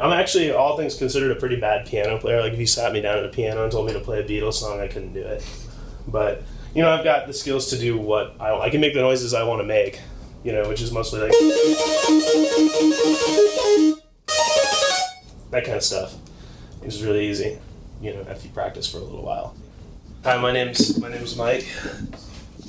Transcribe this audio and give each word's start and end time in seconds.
I'm 0.00 0.12
actually, 0.12 0.50
all 0.50 0.78
things 0.78 0.96
considered, 0.96 1.30
a 1.30 1.34
pretty 1.34 1.56
bad 1.56 1.86
piano 1.86 2.18
player. 2.18 2.40
Like 2.40 2.54
if 2.54 2.58
you 2.58 2.66
sat 2.66 2.92
me 2.92 3.02
down 3.02 3.18
at 3.18 3.26
a 3.26 3.28
piano 3.28 3.64
and 3.64 3.70
told 3.70 3.86
me 3.86 3.92
to 3.92 4.00
play 4.00 4.20
a 4.20 4.24
Beatles 4.24 4.54
song, 4.54 4.80
I 4.80 4.88
couldn't 4.88 5.12
do 5.12 5.20
it. 5.20 5.44
But 6.08 6.42
you 6.74 6.82
know, 6.82 6.90
I've 6.90 7.04
got 7.04 7.26
the 7.26 7.34
skills 7.34 7.68
to 7.70 7.78
do 7.78 7.98
what 7.98 8.34
I, 8.40 8.58
I 8.58 8.70
can 8.70 8.80
make 8.80 8.94
the 8.94 9.00
noises 9.00 9.34
I 9.34 9.44
want 9.44 9.60
to 9.60 9.66
make. 9.66 10.00
You 10.42 10.52
know, 10.52 10.66
which 10.70 10.80
is 10.80 10.90
mostly 10.90 11.20
like 11.20 11.32
that 15.50 15.64
kind 15.64 15.76
of 15.76 15.82
stuff. 15.82 16.14
It's 16.82 17.02
really 17.02 17.28
easy. 17.28 17.58
You 18.00 18.14
know, 18.14 18.20
if 18.22 18.42
you 18.42 18.50
practice 18.50 18.90
for 18.90 18.96
a 18.96 19.02
little 19.02 19.22
while. 19.22 19.54
Hi, 20.24 20.38
my 20.38 20.50
name's 20.50 20.98
my 20.98 21.10
name's 21.10 21.36
Mike. 21.36 21.66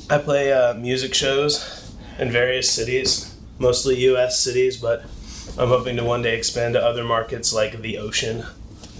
I 0.10 0.18
play 0.18 0.52
uh, 0.52 0.74
music 0.74 1.14
shows 1.14 1.94
in 2.20 2.30
various 2.30 2.70
cities, 2.70 3.38
mostly 3.58 4.00
U.S. 4.02 4.38
cities, 4.38 4.76
but 4.76 5.06
I'm 5.58 5.68
hoping 5.68 5.98
to 5.98 6.04
one 6.04 6.22
day 6.22 6.38
expand 6.38 6.76
to 6.76 6.84
other 6.84 7.04
markets 7.04 7.54
like 7.54 7.82
the 7.82 7.98
ocean 7.98 8.46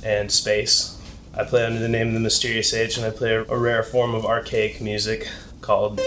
and 0.04 0.32
space. 0.32 0.98
I 1.34 1.46
play 1.46 1.66
under 1.66 1.80
the 1.80 1.88
name 1.88 2.10
of 2.10 2.14
the 2.14 2.20
Mysterious 2.20 2.74
Age, 2.74 2.98
and 2.98 3.06
I 3.06 3.10
play 3.10 3.34
a, 3.34 3.44
rare 3.44 3.84
form 3.84 4.14
of 4.14 4.26
archaic 4.26 4.82
music 4.82 5.30
called 5.62 6.02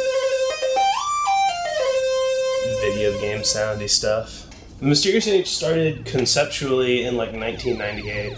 video 2.82 3.18
game 3.20 3.40
soundy 3.40 3.88
stuff. 3.88 4.46
The 4.80 4.86
Mysterious 4.86 5.26
Age 5.26 5.48
started 5.48 6.04
conceptually 6.04 7.04
in 7.04 7.16
like 7.16 7.32
1998. 7.32 8.37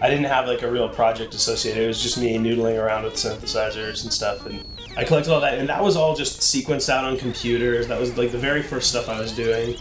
I 0.00 0.08
didn't 0.08 0.26
have 0.26 0.46
like 0.46 0.62
a 0.62 0.70
real 0.70 0.88
project 0.88 1.34
associated. 1.34 1.82
It 1.82 1.88
was 1.88 2.00
just 2.00 2.18
me 2.18 2.38
noodling 2.38 2.80
around 2.80 3.02
with 3.02 3.14
synthesizers 3.14 4.04
and 4.04 4.12
stuff, 4.12 4.46
and 4.46 4.64
I 4.96 5.02
collected 5.02 5.32
all 5.32 5.40
that, 5.40 5.58
and 5.58 5.68
that 5.68 5.82
was 5.82 5.96
all 5.96 6.14
just 6.14 6.40
sequenced 6.40 6.88
out 6.88 7.04
on 7.04 7.16
computers. 7.16 7.88
That 7.88 7.98
was 7.98 8.16
like 8.16 8.30
the 8.30 8.38
very 8.38 8.62
first 8.62 8.90
stuff 8.90 9.08
I 9.08 9.18
was 9.18 9.32
doing, 9.32 9.76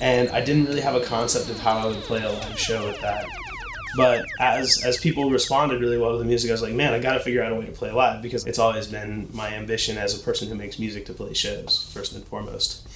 and 0.00 0.28
I 0.30 0.40
didn't 0.44 0.66
really 0.66 0.80
have 0.80 0.94
a 0.94 1.00
concept 1.00 1.48
of 1.50 1.58
how 1.58 1.78
I 1.78 1.86
would 1.86 1.96
play 2.02 2.22
a 2.22 2.30
live 2.30 2.58
show 2.58 2.84
with 2.84 3.00
that. 3.00 3.26
But 3.96 4.26
as 4.40 4.82
as 4.84 4.98
people 4.98 5.30
responded 5.30 5.80
really 5.80 5.96
well 5.96 6.12
to 6.12 6.18
the 6.18 6.24
music, 6.24 6.50
I 6.50 6.54
was 6.54 6.62
like, 6.62 6.74
man, 6.74 6.92
I 6.92 6.98
got 6.98 7.14
to 7.14 7.20
figure 7.20 7.42
out 7.42 7.52
a 7.52 7.54
way 7.54 7.66
to 7.66 7.72
play 7.72 7.90
live 7.90 8.20
because 8.20 8.46
it's 8.46 8.58
always 8.58 8.86
been 8.86 9.28
my 9.32 9.48
ambition 9.54 9.96
as 9.96 10.18
a 10.18 10.22
person 10.22 10.48
who 10.48 10.54
makes 10.54 10.78
music 10.78 11.06
to 11.06 11.14
play 11.14 11.32
shows 11.32 11.90
first 11.94 12.12
and 12.14 12.24
foremost. 12.26 12.86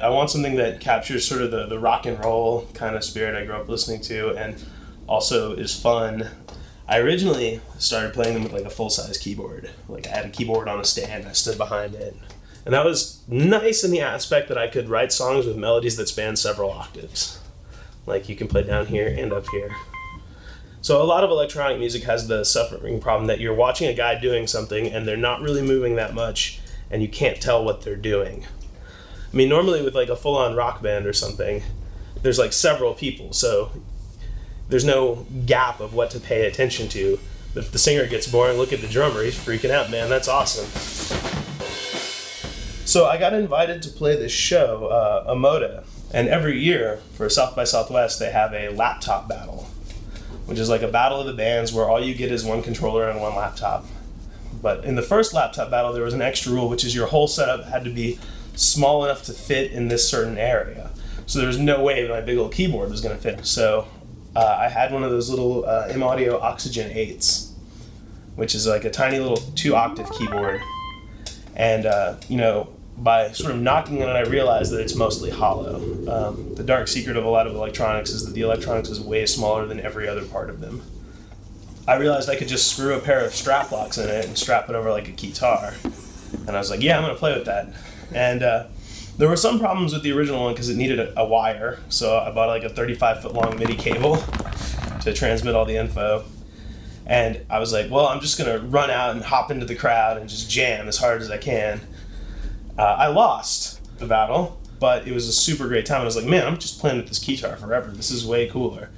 I 0.00 0.08
want 0.10 0.30
something 0.30 0.56
that 0.56 0.80
captures 0.80 1.26
sort 1.26 1.42
of 1.42 1.50
the, 1.50 1.66
the 1.66 1.78
rock 1.78 2.06
and 2.06 2.22
roll 2.22 2.68
kind 2.74 2.96
of 2.96 3.04
spirit 3.04 3.34
I 3.34 3.44
grew 3.44 3.54
up 3.54 3.68
listening 3.68 4.00
to 4.02 4.30
and 4.36 4.62
also 5.06 5.54
is 5.54 5.78
fun. 5.78 6.28
I 6.88 6.98
originally 6.98 7.60
started 7.78 8.12
playing 8.12 8.34
them 8.34 8.42
with 8.42 8.52
like 8.52 8.64
a 8.64 8.70
full 8.70 8.90
size 8.90 9.18
keyboard. 9.18 9.70
Like 9.88 10.06
I 10.06 10.10
had 10.10 10.26
a 10.26 10.30
keyboard 10.30 10.68
on 10.68 10.80
a 10.80 10.84
stand, 10.84 11.26
I 11.26 11.32
stood 11.32 11.58
behind 11.58 11.94
it. 11.94 12.16
And 12.66 12.74
that 12.74 12.84
was 12.84 13.22
nice 13.28 13.84
in 13.84 13.92
the 13.92 14.00
aspect 14.00 14.48
that 14.48 14.58
I 14.58 14.66
could 14.66 14.88
write 14.88 15.12
songs 15.12 15.46
with 15.46 15.56
melodies 15.56 15.96
that 15.96 16.08
span 16.08 16.34
several 16.34 16.72
octaves. 16.72 17.38
Like 18.06 18.28
you 18.28 18.34
can 18.34 18.48
play 18.48 18.64
down 18.64 18.86
here 18.86 19.06
and 19.06 19.32
up 19.32 19.46
here. 19.50 19.70
So 20.80 21.00
a 21.00 21.04
lot 21.04 21.22
of 21.22 21.30
electronic 21.30 21.78
music 21.78 22.02
has 22.02 22.26
the 22.26 22.44
suffering 22.44 23.00
problem 23.00 23.28
that 23.28 23.38
you're 23.38 23.54
watching 23.54 23.88
a 23.88 23.94
guy 23.94 24.20
doing 24.20 24.48
something 24.48 24.88
and 24.88 25.06
they're 25.06 25.16
not 25.16 25.42
really 25.42 25.62
moving 25.62 25.94
that 25.94 26.12
much 26.12 26.60
and 26.90 27.02
you 27.02 27.08
can't 27.08 27.40
tell 27.40 27.64
what 27.64 27.82
they're 27.82 27.94
doing. 27.94 28.44
I 29.32 29.36
mean, 29.36 29.48
normally 29.48 29.82
with 29.82 29.94
like 29.94 30.08
a 30.08 30.16
full 30.16 30.36
on 30.36 30.56
rock 30.56 30.82
band 30.82 31.06
or 31.06 31.12
something, 31.12 31.62
there's 32.22 32.38
like 32.38 32.52
several 32.52 32.94
people, 32.94 33.32
so 33.32 33.70
there's 34.68 34.84
no 34.84 35.26
gap 35.44 35.78
of 35.78 35.94
what 35.94 36.10
to 36.12 36.20
pay 36.20 36.46
attention 36.46 36.88
to. 36.88 37.18
But 37.54 37.64
if 37.64 37.72
the 37.72 37.78
singer 37.78 38.06
gets 38.06 38.26
boring, 38.26 38.56
look 38.58 38.72
at 38.72 38.80
the 38.80 38.88
drummer, 38.88 39.22
he's 39.22 39.36
freaking 39.36 39.70
out, 39.70 39.90
man, 39.90 40.08
that's 40.08 40.28
awesome. 40.28 41.25
So 42.86 43.06
I 43.06 43.18
got 43.18 43.34
invited 43.34 43.82
to 43.82 43.90
play 43.90 44.14
this 44.14 44.30
show, 44.30 44.86
uh, 44.86 45.82
and 46.14 46.28
every 46.28 46.60
year 46.60 47.00
for 47.14 47.28
South 47.28 47.56
by 47.56 47.64
Southwest, 47.64 48.20
they 48.20 48.30
have 48.30 48.52
a 48.52 48.68
laptop 48.68 49.28
battle, 49.28 49.68
which 50.46 50.60
is 50.60 50.68
like 50.68 50.82
a 50.82 50.88
battle 50.88 51.20
of 51.20 51.26
the 51.26 51.32
bands 51.32 51.72
where 51.72 51.88
all 51.88 52.00
you 52.00 52.14
get 52.14 52.30
is 52.30 52.44
one 52.44 52.62
controller 52.62 53.08
and 53.10 53.20
one 53.20 53.34
laptop. 53.34 53.84
But 54.62 54.84
in 54.84 54.94
the 54.94 55.02
first 55.02 55.34
laptop 55.34 55.68
battle, 55.68 55.92
there 55.92 56.04
was 56.04 56.14
an 56.14 56.22
extra 56.22 56.52
rule, 56.52 56.68
which 56.68 56.84
is 56.84 56.94
your 56.94 57.08
whole 57.08 57.26
setup 57.26 57.64
had 57.64 57.82
to 57.82 57.90
be 57.90 58.20
small 58.54 59.04
enough 59.04 59.24
to 59.24 59.32
fit 59.32 59.72
in 59.72 59.88
this 59.88 60.08
certain 60.08 60.38
area. 60.38 60.92
So 61.26 61.40
there 61.40 61.48
was 61.48 61.58
no 61.58 61.82
way 61.82 62.06
my 62.08 62.20
big 62.20 62.38
old 62.38 62.54
keyboard 62.54 62.88
was 62.88 63.00
going 63.00 63.16
to 63.16 63.20
fit. 63.20 63.44
So 63.44 63.88
uh, 64.36 64.58
I 64.60 64.68
had 64.68 64.92
one 64.92 65.02
of 65.02 65.10
those 65.10 65.28
little 65.28 65.64
uh, 65.64 65.88
M 65.90 66.04
Audio 66.04 66.38
Oxygen 66.38 66.92
8s, 66.92 67.50
which 68.36 68.54
is 68.54 68.64
like 68.64 68.84
a 68.84 68.90
tiny 68.90 69.18
little 69.18 69.42
two 69.56 69.74
octave 69.74 70.08
keyboard. 70.12 70.60
And, 71.56 71.86
uh, 71.86 72.16
you 72.28 72.36
know, 72.36 72.68
by 72.98 73.32
sort 73.32 73.52
of 73.52 73.60
knocking 73.60 74.02
on 74.02 74.08
it, 74.08 74.12
I 74.12 74.22
realized 74.22 74.72
that 74.72 74.80
it's 74.80 74.94
mostly 74.94 75.30
hollow. 75.30 75.76
Um, 76.08 76.54
the 76.54 76.62
dark 76.62 76.88
secret 76.88 77.16
of 77.16 77.24
a 77.24 77.28
lot 77.28 77.46
of 77.46 77.54
electronics 77.54 78.10
is 78.10 78.24
that 78.24 78.32
the 78.32 78.42
electronics 78.42 78.88
is 78.88 79.00
way 79.00 79.26
smaller 79.26 79.66
than 79.66 79.80
every 79.80 80.08
other 80.08 80.24
part 80.24 80.50
of 80.50 80.60
them. 80.60 80.82
I 81.88 81.96
realized 81.96 82.28
I 82.28 82.36
could 82.36 82.48
just 82.48 82.72
screw 82.72 82.94
a 82.94 83.00
pair 83.00 83.24
of 83.24 83.34
strap 83.34 83.70
locks 83.70 83.98
in 83.98 84.08
it 84.08 84.26
and 84.26 84.36
strap 84.36 84.68
it 84.68 84.74
over 84.74 84.90
like 84.90 85.08
a 85.08 85.12
guitar. 85.12 85.74
And 86.46 86.50
I 86.50 86.58
was 86.58 86.70
like, 86.70 86.82
yeah, 86.82 86.96
I'm 86.96 87.02
going 87.02 87.14
to 87.14 87.18
play 87.18 87.34
with 87.34 87.46
that. 87.46 87.68
And 88.12 88.42
uh, 88.42 88.66
there 89.18 89.28
were 89.28 89.36
some 89.36 89.58
problems 89.58 89.92
with 89.92 90.02
the 90.02 90.12
original 90.12 90.42
one 90.42 90.52
because 90.52 90.68
it 90.68 90.76
needed 90.76 90.98
a, 90.98 91.20
a, 91.20 91.24
wire. 91.24 91.78
So 91.88 92.18
I 92.18 92.30
bought 92.32 92.48
like 92.48 92.64
a 92.64 92.68
35 92.68 93.22
foot 93.22 93.34
long 93.34 93.58
MIDI 93.58 93.76
cable 93.76 94.16
to 95.02 95.12
transmit 95.14 95.54
all 95.54 95.64
the 95.64 95.76
info. 95.76 96.24
And 97.06 97.46
I 97.48 97.60
was 97.60 97.72
like, 97.72 97.90
well, 97.90 98.06
I'm 98.06 98.20
just 98.20 98.36
going 98.36 98.52
to 98.52 98.66
run 98.66 98.90
out 98.90 99.14
and 99.14 99.24
hop 99.24 99.50
into 99.50 99.64
the 99.64 99.76
crowd 99.76 100.18
and 100.18 100.28
just 100.28 100.50
jam 100.50 100.88
as 100.88 100.98
hard 100.98 101.22
as 101.22 101.30
I 101.30 101.38
can. 101.38 101.80
Uh, 102.76 102.82
I 102.82 103.06
lost 103.06 103.80
the 103.98 104.06
battle, 104.06 104.60
but 104.80 105.06
it 105.06 105.12
was 105.12 105.28
a 105.28 105.32
super 105.32 105.68
great 105.68 105.86
time. 105.86 106.02
I 106.02 106.04
was 106.04 106.16
like, 106.16 106.26
man, 106.26 106.46
I'm 106.46 106.58
just 106.58 106.80
playing 106.80 106.96
with 106.96 107.08
this 107.08 107.20
guitar 107.20 107.56
forever. 107.56 107.90
This 107.90 108.10
is 108.10 108.26
way 108.26 108.48
cooler. 108.48 108.90